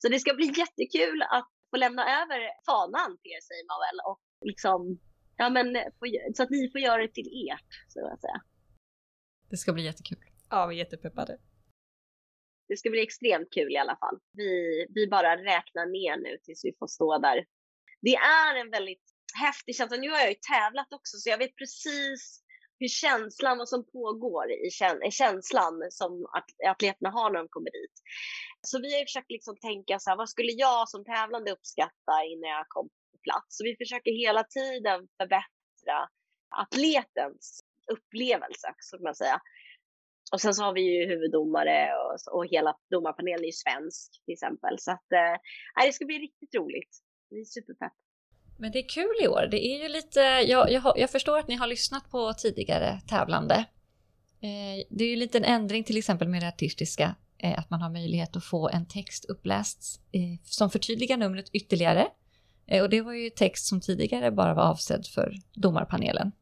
[0.00, 3.98] Så det ska bli jättekul att få lämna över fanan till er säger man väl
[4.08, 4.80] och liksom,
[5.42, 5.66] ja men
[6.36, 8.40] så att ni får göra det till ert, så att säga.
[9.50, 10.18] Det ska bli jättekul.
[10.50, 11.38] Ja, vi är jättepeppade.
[12.68, 14.18] Det ska bli extremt kul i alla fall.
[14.32, 17.44] Vi, vi bara räknar ner nu tills vi får stå där.
[18.02, 19.06] Det är en väldigt
[19.40, 19.96] häftig känsla.
[19.96, 22.42] Nu har jag ju tävlat också så jag vet precis
[22.82, 24.70] hur känslan, vad som pågår i
[25.10, 26.26] känslan som
[26.68, 27.96] atleterna har när de kommer dit.
[28.60, 32.14] Så vi har ju försökt liksom tänka så här, vad skulle jag som tävlande uppskatta
[32.30, 33.46] innan jag kom på plats?
[33.56, 35.98] Så vi försöker hela tiden förbättra
[36.62, 37.60] atletens
[37.92, 39.40] upplevelse, så kan man säga.
[40.32, 44.32] Och sen så har vi ju huvuddomare och, och hela domarpanelen är ju svensk till
[44.32, 44.78] exempel.
[44.78, 46.98] Så att eh, det ska bli riktigt roligt.
[47.30, 47.92] Vi är superpepp.
[48.58, 49.48] Men det är kul i år.
[49.50, 53.54] Det är ju lite, jag, jag, jag förstår att ni har lyssnat på tidigare tävlande.
[54.40, 57.80] Eh, det är ju lite en ändring till exempel med det artistiska, eh, att man
[57.80, 62.08] har möjlighet att få en text uppläst eh, som förtydligar numret ytterligare.
[62.82, 66.32] Och det var ju text som tidigare bara var avsedd för domarpanelen.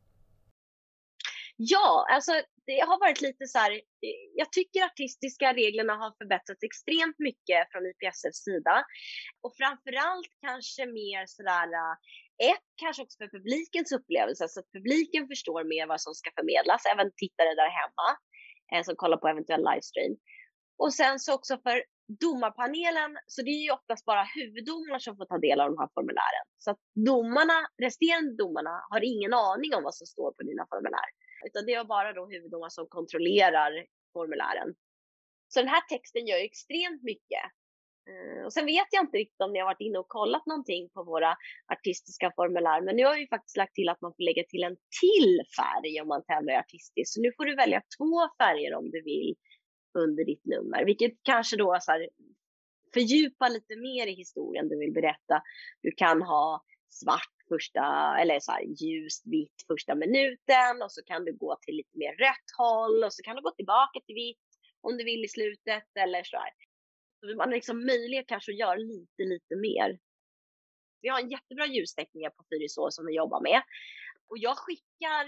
[1.57, 2.33] Ja, alltså
[2.71, 3.73] det har varit lite så här,
[4.43, 8.77] jag tycker artistiska reglerna har förbättrats extremt mycket från IPSFs sida.
[9.45, 11.95] Och framförallt kanske mer sådär, eh,
[12.51, 16.83] ett, kanske också för publikens upplevelse, så att publiken förstår mer vad som ska förmedlas,
[16.93, 18.09] även tittare där hemma
[18.73, 20.13] eh, som kollar på eventuell livestream.
[20.83, 21.77] Och sen så också för
[22.27, 25.91] domarpanelen, så det är ju oftast bara huvuddomarna som får ta del av de här
[25.97, 26.47] formulären.
[26.65, 26.81] Så att
[27.11, 31.11] domarna, resterande domarna har ingen aning om vad som står på dina formulär.
[31.47, 34.75] Utan det är bara då huvuddomaren som kontrollerar formulären.
[35.49, 37.45] Så den här texten gör ju extremt mycket.
[38.11, 40.91] Eh, och sen vet jag inte riktigt om ni har varit inne och kollat någonting
[40.95, 41.37] på våra
[41.73, 44.77] artistiska formulär, men nu har vi faktiskt lagt till att man får lägga till en
[45.01, 47.15] till färg om man tävlar artistiskt.
[47.15, 49.35] Så nu får du välja två färger om du vill
[49.99, 52.09] under ditt nummer, vilket kanske då så här,
[52.95, 55.43] fördjupa lite mer i historien du vill berätta.
[55.83, 57.85] Du kan ha svart första,
[58.21, 62.13] eller så här, ljust vitt första minuten och så kan du gå till lite mer
[62.27, 64.49] rött håll och så kan du gå tillbaka till vitt
[64.81, 66.53] om du vill i slutet eller så här.
[67.21, 69.99] Så man har liksom möjlighet kanske att göra lite, lite mer.
[71.03, 73.63] Vi har en jättebra ljustäckning på Fyrisår som vi jobbar med
[74.31, 75.25] och jag skickar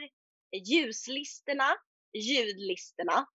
[0.71, 1.69] ljuslistorna,
[2.13, 3.27] ljudlistorna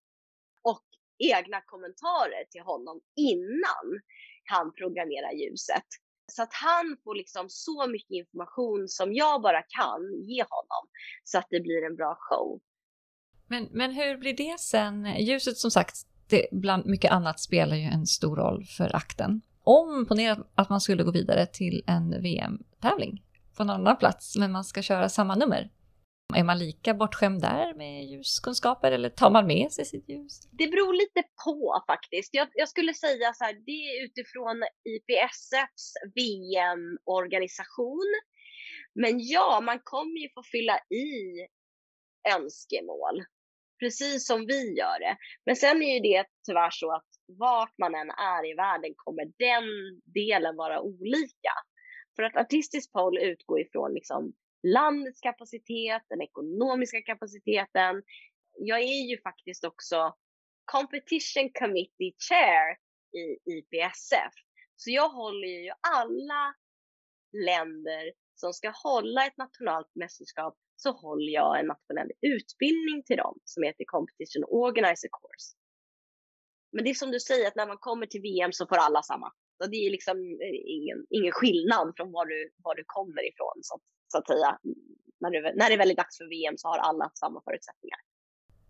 [0.62, 0.86] och
[1.17, 4.02] egna kommentarer till honom innan
[4.43, 5.88] han programmerar ljuset.
[6.32, 10.84] Så att han får liksom så mycket information som jag bara kan ge honom
[11.24, 12.60] så att det blir en bra show.
[13.48, 15.06] Men, men hur blir det sen?
[15.06, 15.96] Ljuset som sagt,
[16.30, 19.42] det, bland mycket annat spelar ju en stor roll för akten.
[19.63, 23.24] Om, ponera att man skulle gå vidare till en VM-tävling
[23.56, 25.70] på en annan plats, men man ska köra samma nummer.
[26.36, 30.48] Är man lika bortskämd där med ljuskunskaper eller tar man med sig sitt ljus?
[30.52, 32.34] Det beror lite på faktiskt.
[32.34, 34.63] Jag, jag skulle säga så här, det är utifrån
[34.94, 38.10] IPSFs VM-organisation.
[38.96, 41.08] Men ja, man kommer ju få fylla i
[42.36, 43.24] önskemål,
[43.80, 45.18] precis som vi gör det.
[45.46, 49.26] Men sen är ju det tyvärr så att vart man än är i världen kommer
[49.26, 49.66] den
[50.06, 51.54] delen vara olika.
[52.16, 54.34] För att artistisk poll utgår ifrån liksom
[54.74, 58.04] landets kapacitet, den ekonomiska kapaciteten.
[58.60, 60.16] Jag är ju faktiskt också
[60.72, 62.78] Competition Committee Chair
[63.22, 64.34] i IPSF.
[64.76, 66.56] Så jag håller ju alla
[67.46, 73.40] länder som ska hålla ett nationellt mästerskap så håller jag en nationell utbildning till dem
[73.44, 75.48] som heter Competition Organizer Course.
[76.72, 79.04] Men det är som du säger att när man kommer till VM så får alla
[79.04, 79.32] samma.
[79.58, 83.58] Så det är liksom eh, ingen, ingen skillnad från var du, var du kommer ifrån.
[83.62, 84.60] Så så att säga.
[85.20, 88.00] När det, när det är väldigt dags för VM så har alla samma förutsättningar.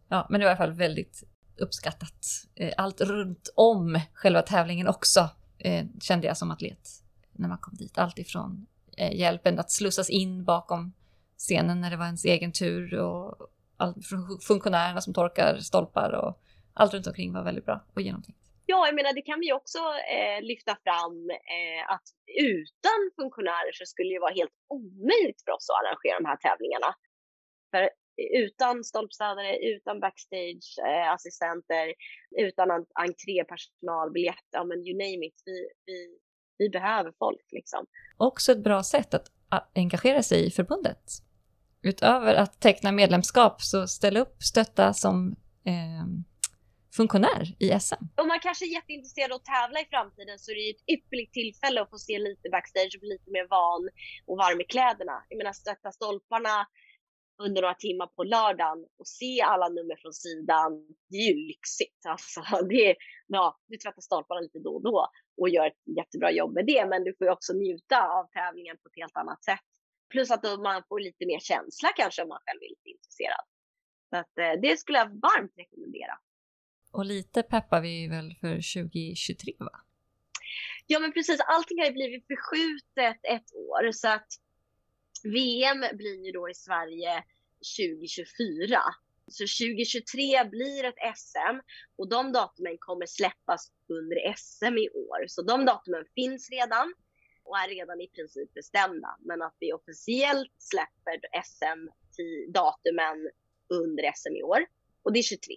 [0.09, 1.23] Ja, men det var i alla fall väldigt
[1.57, 2.25] uppskattat.
[2.55, 6.89] Eh, allt runt om själva tävlingen också eh, kände jag som atlet
[7.31, 7.97] när man kom dit.
[7.97, 8.67] Allt ifrån
[9.13, 10.93] hjälpen att slussas in bakom
[11.37, 13.35] scenen när det var ens egen tur och
[13.77, 16.41] allt från funktionärerna som torkar stolpar och
[16.73, 18.46] allt runt omkring var väldigt bra och genomtänkt.
[18.69, 19.81] Ja, jag menar det kan vi också
[20.17, 21.15] eh, lyfta fram
[21.57, 22.07] eh, att
[22.53, 26.89] utan funktionärer så skulle det vara helt omöjligt för oss att arrangera de här tävlingarna.
[27.71, 27.83] För
[28.43, 31.87] utan stolpstädare, utan backstageassistenter,
[32.37, 32.67] eh, utan
[33.05, 35.37] entrépersonal, biljett, ja men you name it.
[35.45, 35.97] Vi, vi,
[36.57, 37.85] Vi behöver folk liksom.
[38.17, 39.27] Också ett bra sätt att
[39.75, 41.03] engagera sig i förbundet.
[41.81, 46.05] Utöver att teckna medlemskap så ställa upp, stötta som eh,
[46.91, 48.03] funktionär i SM.
[48.15, 50.89] Om man kanske är jätteintresserad av att tävla i framtiden så är det ju ett
[50.95, 53.89] ypperligt tillfälle att få se lite backstage och bli lite mer van
[54.25, 55.25] och varm i kläderna.
[55.29, 56.67] Jag menar stötta stolparna
[57.43, 60.71] under några timmar på lördagen och se alla nummer från sidan.
[61.09, 62.05] Det är ju lyxigt.
[62.05, 62.95] Alltså, det är,
[63.27, 65.07] ja, du tvättar stolparna lite då och då
[65.41, 66.85] och gör ett jättebra jobb med det.
[66.85, 69.67] Men du får ju också njuta av tävlingen på ett helt annat sätt.
[70.09, 73.45] Plus att då man får lite mer känsla kanske om man själv är lite intresserad.
[74.09, 76.15] Så att, eh, det skulle jag varmt rekommendera.
[76.91, 79.81] Och lite peppar vi väl för 2023 va?
[80.87, 84.27] Ja men precis, allting har ju blivit förskjutet ett år så att
[85.23, 87.23] VM blir ju då i Sverige
[87.77, 88.81] 2024.
[89.27, 91.55] Så 2023 blir ett SM
[91.95, 95.27] och de datumen kommer släppas under SM i år.
[95.27, 96.93] Så de datumen finns redan
[97.43, 99.17] och är redan i princip bestämda.
[99.19, 103.29] Men att vi officiellt släpper SM-datumen
[103.69, 104.59] under SM i år.
[105.03, 105.55] Och det är 23.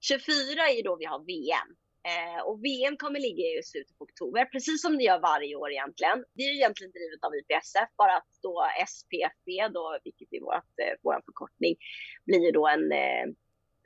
[0.00, 1.68] 24 är då vi har VM.
[2.12, 5.70] Eh, och VM kommer ligga i slutet på oktober, precis som det gör varje år
[5.72, 6.18] egentligen.
[6.34, 8.54] Det är ju egentligen drivet av IPSF, bara att då
[8.94, 11.74] SPFB, då, vilket är vårt, eh, vår förkortning,
[12.26, 13.26] blir då en eh,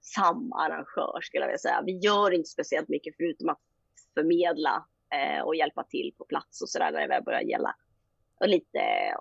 [0.03, 1.83] samarrangör skulle jag vilja säga.
[1.87, 3.63] Vi gör inte speciellt mycket förutom att
[4.15, 7.75] förmedla eh, och hjälpa till på plats och sådär när det väl börjar gälla.
[8.41, 9.17] Och lite eh,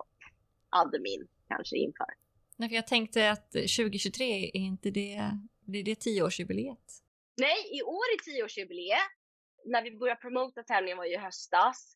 [0.69, 2.07] admin kanske inför.
[2.57, 5.31] Nej, för jag tänkte att 2023 är inte det,
[5.69, 6.87] blir det tioårsjubileet?
[7.37, 9.11] Nej, i år är tioårsjubileet.
[9.65, 11.95] När vi började promota tävlingen var ju i höstas.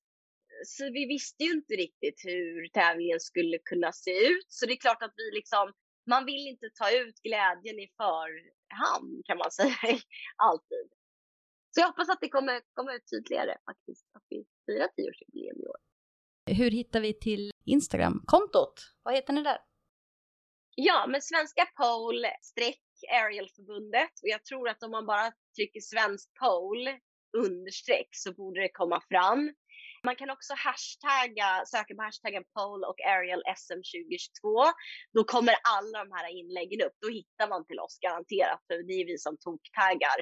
[0.65, 4.45] Så vi visste ju inte riktigt hur tävlingen skulle kunna se ut.
[4.49, 5.73] Så det är klart att vi liksom,
[6.09, 9.99] man vill inte ta ut glädjen i förhand kan man säga
[10.37, 10.87] alltid.
[11.71, 15.67] Så jag hoppas att det kommer, kommer ut tydligare faktiskt, att vi firar tioårsjubileum i
[15.67, 15.79] år.
[16.45, 18.73] Hur hittar vi till Instagram-kontot?
[19.03, 19.57] Vad heter ni där?
[20.75, 26.29] Ja, men svenska pole streck Aerialförbundet och jag tror att om man bara trycker svensk
[26.43, 26.99] pole
[27.37, 29.53] understreck så borde det komma fram.
[30.05, 34.73] Man kan också hashtagga, söka på hashtaggen pole och Aerial SM 2022.
[35.15, 36.95] Då kommer alla de här inläggen upp.
[37.05, 40.19] Då hittar man till oss garanterat för det är vi som toktaggar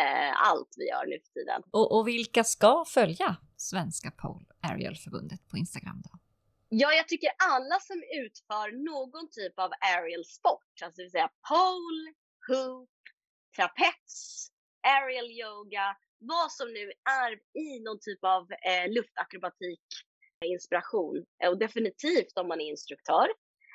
[0.00, 1.60] eh, allt vi gör nu för tiden.
[1.78, 6.21] Och, och vilka ska följa Svenska Pole Aerialförbundet på Instagram då?
[6.74, 11.30] Ja, jag tycker alla som utför någon typ av aerial sport, alltså det vill säga
[11.48, 12.04] pole,
[12.48, 12.90] hoop,
[13.56, 14.48] trapets,
[14.92, 16.84] aerial yoga, vad som nu
[17.24, 17.30] är
[17.64, 19.86] i någon typ av eh, luftakrobatik
[20.40, 21.16] eh, inspiration.
[21.42, 23.28] Eh, och definitivt om man är instruktör,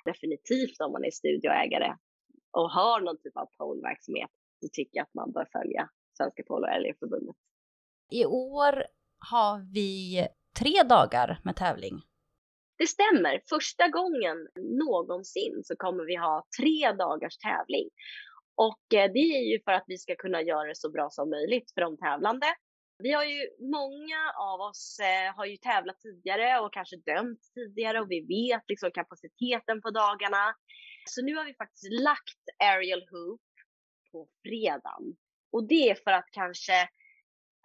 [0.06, 1.96] definitivt om man är studioägare
[2.52, 4.32] och har någon typ av poleverksamhet,
[4.62, 7.36] så tycker jag att man bör följa Svenska Polo och Aerialförbundet.
[8.12, 8.74] I år
[9.32, 10.28] har vi
[10.60, 12.02] tre dagar med tävling.
[12.78, 13.42] Det stämmer.
[13.50, 14.38] Första gången
[14.86, 17.90] någonsin så kommer vi ha tre dagars tävling.
[18.56, 21.30] Och eh, det är ju för att vi ska kunna göra det så bra som
[21.30, 22.48] möjligt för de tävlande.
[23.04, 28.02] Vi har ju, många av oss eh, har ju tävlat tidigare och kanske dömt tidigare
[28.02, 30.56] och vi vet liksom kapaciteten på dagarna.
[31.10, 33.42] Så nu har vi faktiskt lagt aerial hoop
[34.12, 35.16] på fredagen.
[35.52, 36.90] Och det är för att kanske,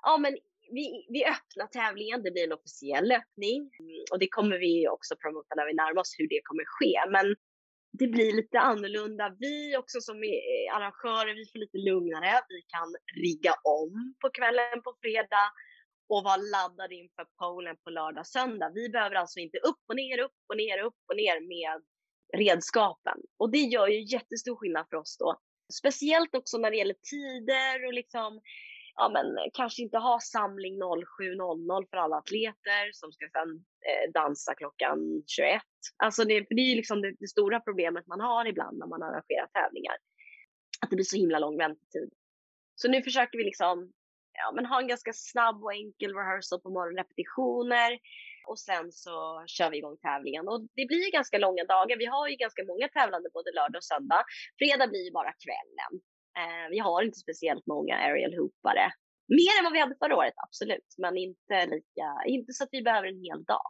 [0.03, 0.39] ja men
[0.77, 5.17] vi, vi öppnar tävlingen, det blir en officiell öppning mm, och det kommer vi också
[5.23, 7.11] promota när vi närmar oss hur det kommer ske.
[7.11, 7.37] Men
[7.99, 9.37] det blir lite annorlunda.
[9.39, 10.17] Vi också som
[10.77, 12.33] arrangörer, vi får lite lugnare.
[12.49, 12.89] Vi kan
[13.25, 15.47] rigga om på kvällen på fredag
[16.09, 18.71] och vara laddade inför polen på lördag, söndag.
[18.75, 21.83] Vi behöver alltså inte upp och ner, upp och ner, upp och ner med
[22.37, 23.19] redskapen.
[23.39, 25.41] Och det gör ju jättestor skillnad för oss då.
[25.73, 28.41] Speciellt också när det gäller tider och liksom
[29.03, 33.51] ja, men eh, kanske inte ha samling 07.00 för alla atleter som ska sedan
[33.89, 35.63] eh, dansa klockan 21.
[35.97, 39.47] Alltså det, det är liksom det, det, stora problemet man har ibland när man arrangerar
[39.47, 39.97] tävlingar.
[40.83, 42.11] Att det blir så himla lång väntetid.
[42.75, 43.93] Så nu försöker vi liksom
[44.33, 47.91] ja, men ha en ganska snabb och enkel rehearsal på morgonrepetitioner
[48.49, 51.97] och sen så kör vi igång tävlingen och det blir ganska långa dagar.
[51.99, 54.23] Vi har ju ganska många tävlande både lördag och söndag.
[54.59, 55.93] Fredag blir ju bara kvällen.
[56.39, 58.93] Eh, vi har inte speciellt många aerial hoopare.
[59.29, 62.83] Mer än vad vi hade förra året, absolut, men inte lika, inte så att vi
[62.83, 63.67] behöver en hel dag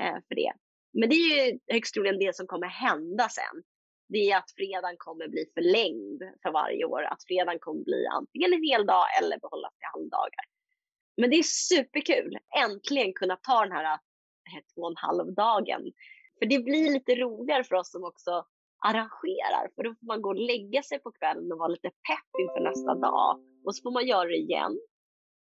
[0.00, 0.52] eh, för det.
[1.00, 3.62] Men det är ju högst troligen det som kommer hända sen.
[4.08, 7.02] Det är att fredagen kommer bli förlängd för varje år.
[7.02, 10.44] Att fredagen kommer bli antingen en hel dag eller behållas till halvdagar.
[11.16, 12.38] Men det är superkul.
[12.64, 15.82] Äntligen kunna ta den här eh, två och en halv dagen.
[16.38, 18.46] För det blir lite roligare för oss som också
[18.88, 19.64] arrangerar.
[19.74, 22.60] För då får man gå och lägga sig på kvällen och vara lite pepp inför
[22.70, 23.30] nästa dag.
[23.64, 24.74] Och så får man göra det igen.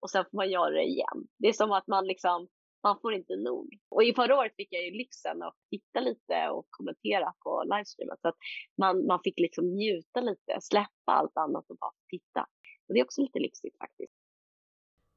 [0.01, 1.19] Och sen får man göra det igen.
[1.39, 2.47] Det är som att man liksom,
[2.83, 3.67] man får inte nog.
[3.89, 8.17] Och i förra året fick jag ju lyxen att titta lite och kommentera på livestreamen.
[8.21, 8.39] Så att
[8.81, 12.41] man, man fick liksom njuta lite, släppa allt annat och bara titta.
[12.87, 14.13] Och det är också lite lyxigt faktiskt.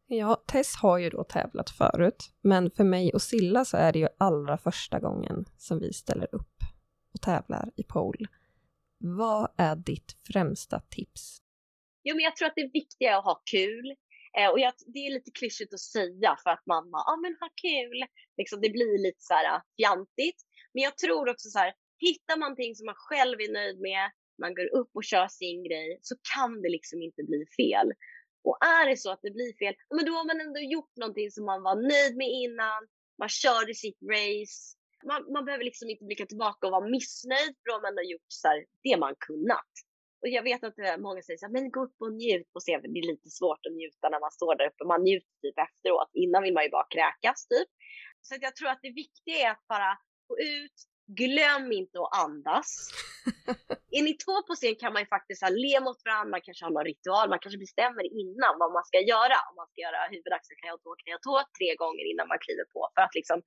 [0.07, 3.99] Ja, Tess har ju då tävlat förut, men för mig och Silla så är det
[3.99, 6.70] ju allra första gången som vi ställer upp
[7.15, 8.27] och tävlar i pole.
[8.99, 11.43] Vad är ditt främsta tips?
[12.03, 13.97] Jo, men jag tror att det viktiga är att ha kul.
[14.39, 17.17] Eh, och jag, det är lite klyschigt att säga för att man bara, ja ah,
[17.17, 17.99] men ha kul.
[18.37, 20.41] Liksom, det blir lite så här ah, fjantigt.
[20.73, 24.11] Men jag tror också så här, hittar man någonting som man själv är nöjd med,
[24.43, 27.89] man går upp och kör sin grej, så kan det liksom inte bli fel.
[28.45, 31.31] Och är det så att det blir fel, men då har man ändå gjort någonting
[31.31, 32.81] som man var nöjd med innan,
[33.19, 34.77] man körde sitt race.
[35.05, 38.11] Man, man behöver liksom inte blicka tillbaka och vara missnöjd för då har man har
[38.13, 39.73] gjort så här, det man kunnat.
[40.23, 42.61] Och jag vet att eh, många säger så här, men gå upp och njut på
[42.61, 42.83] scen.
[42.83, 44.85] Det är lite svårt att njuta när man står där uppe.
[44.85, 46.11] Man njuter typ efteråt.
[46.13, 47.69] Innan vill man ju bara kräkas typ.
[48.21, 49.91] Så jag tror att det viktiga är att bara
[50.29, 50.79] gå ut,
[51.23, 52.69] glöm inte att andas.
[53.97, 56.65] är ni två på scen kan man ju faktiskt här, le mot varandra, man kanske
[56.65, 59.37] har någon ritual, man kanske bestämmer innan vad man ska göra.
[59.49, 62.41] Om man ska göra huvudaxel, knä och tå, knä och tå tre gånger innan man
[62.45, 63.39] kliver på för att liksom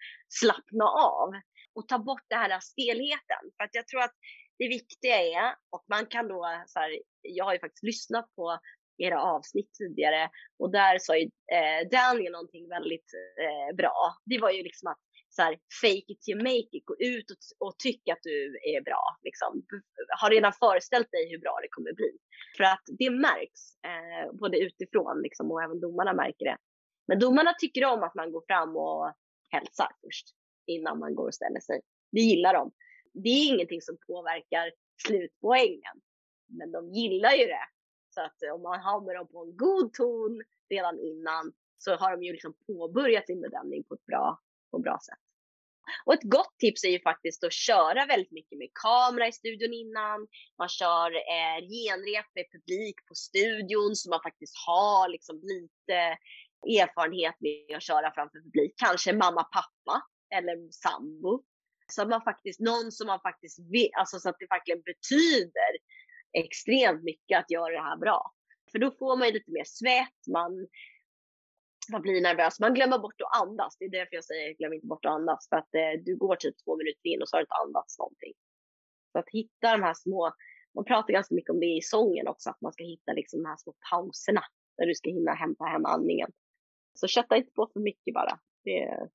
[0.41, 0.85] slappna
[1.15, 1.29] av
[1.75, 3.43] och ta bort den här stelheten.
[3.55, 4.15] För att jag tror att
[4.59, 5.45] det viktiga är,
[5.75, 6.91] och man kan då, så här,
[7.21, 8.59] jag har ju faktiskt lyssnat på
[8.97, 11.25] era avsnitt tidigare och där sa ju
[11.57, 13.09] eh, Daniel någonting väldigt
[13.43, 13.97] eh, bra.
[14.25, 14.99] Det var ju liksom att
[15.35, 18.81] så här, fake it till make it, gå ut och, och tycka att du är
[18.81, 19.03] bra.
[19.23, 19.65] Liksom.
[20.21, 22.11] Har redan föreställt dig hur bra det kommer bli.
[22.57, 26.57] För att det märks, eh, både utifrån liksom, och även domarna märker det.
[27.07, 29.13] Men domarna tycker om att man går fram och
[29.49, 30.27] hälsar först
[30.67, 31.81] innan man går och ställer sig.
[32.11, 32.71] Det gillar de
[33.13, 34.71] det är ingenting som påverkar
[35.07, 36.01] slutpoängen.
[36.47, 37.65] Men de gillar ju det.
[38.09, 42.23] Så att om man hamnar dem på en god ton redan innan så har de
[42.23, 44.39] ju liksom påbörjat sin bedömning på ett bra,
[44.71, 45.22] på ett bra sätt.
[46.05, 49.73] Och ett gott tips är ju faktiskt att köra väldigt mycket med kamera i studion
[49.73, 50.27] innan.
[50.57, 55.97] Man kör eh, genrep med publik på studion så man faktiskt har liksom lite
[56.81, 58.73] erfarenhet med att köra framför publik.
[58.77, 59.95] Kanske mamma, pappa
[60.35, 61.43] eller sambo
[61.87, 65.71] så att man faktiskt, någon som man faktiskt vet, alltså så att det verkligen betyder
[66.33, 68.33] extremt mycket att göra det här bra.
[68.71, 70.67] För då får man ju lite mer svett, man,
[71.91, 73.77] man blir nervös, man glömmer bort att andas.
[73.79, 75.49] Det är därför jag säger glöm inte bort att andas.
[75.49, 77.99] För att eh, du går typ två minuter in och så har du inte andats
[77.99, 78.33] någonting.
[79.11, 80.31] Så att hitta de här små,
[80.75, 83.49] man pratar ganska mycket om det i sången också, att man ska hitta liksom de
[83.49, 84.43] här små pauserna
[84.77, 86.31] där du ska hinna hämta hem andningen.
[86.93, 88.39] Så kötta inte på för mycket bara.
[88.63, 89.09] Det är...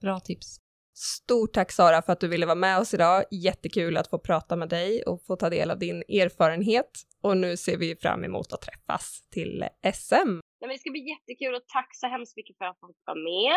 [0.00, 0.60] Bra tips.
[0.94, 3.24] Stort tack Sara för att du ville vara med oss idag.
[3.30, 6.90] Jättekul att få prata med dig och få ta del av din erfarenhet.
[7.20, 10.40] Och nu ser vi fram emot att träffas till SM.
[10.66, 13.56] Nej, det ska bli jättekul och tack så hemskt mycket för att jag vara med.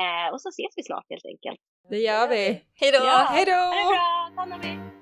[0.00, 1.60] Eh, och så ses vi snart helt enkelt.
[1.90, 2.44] Det gör vi.
[2.80, 2.98] Hej då!
[2.98, 3.26] Ja.
[3.34, 3.52] Hej då!
[3.52, 4.30] Ha det bra!
[4.34, 5.01] Ta hand om er.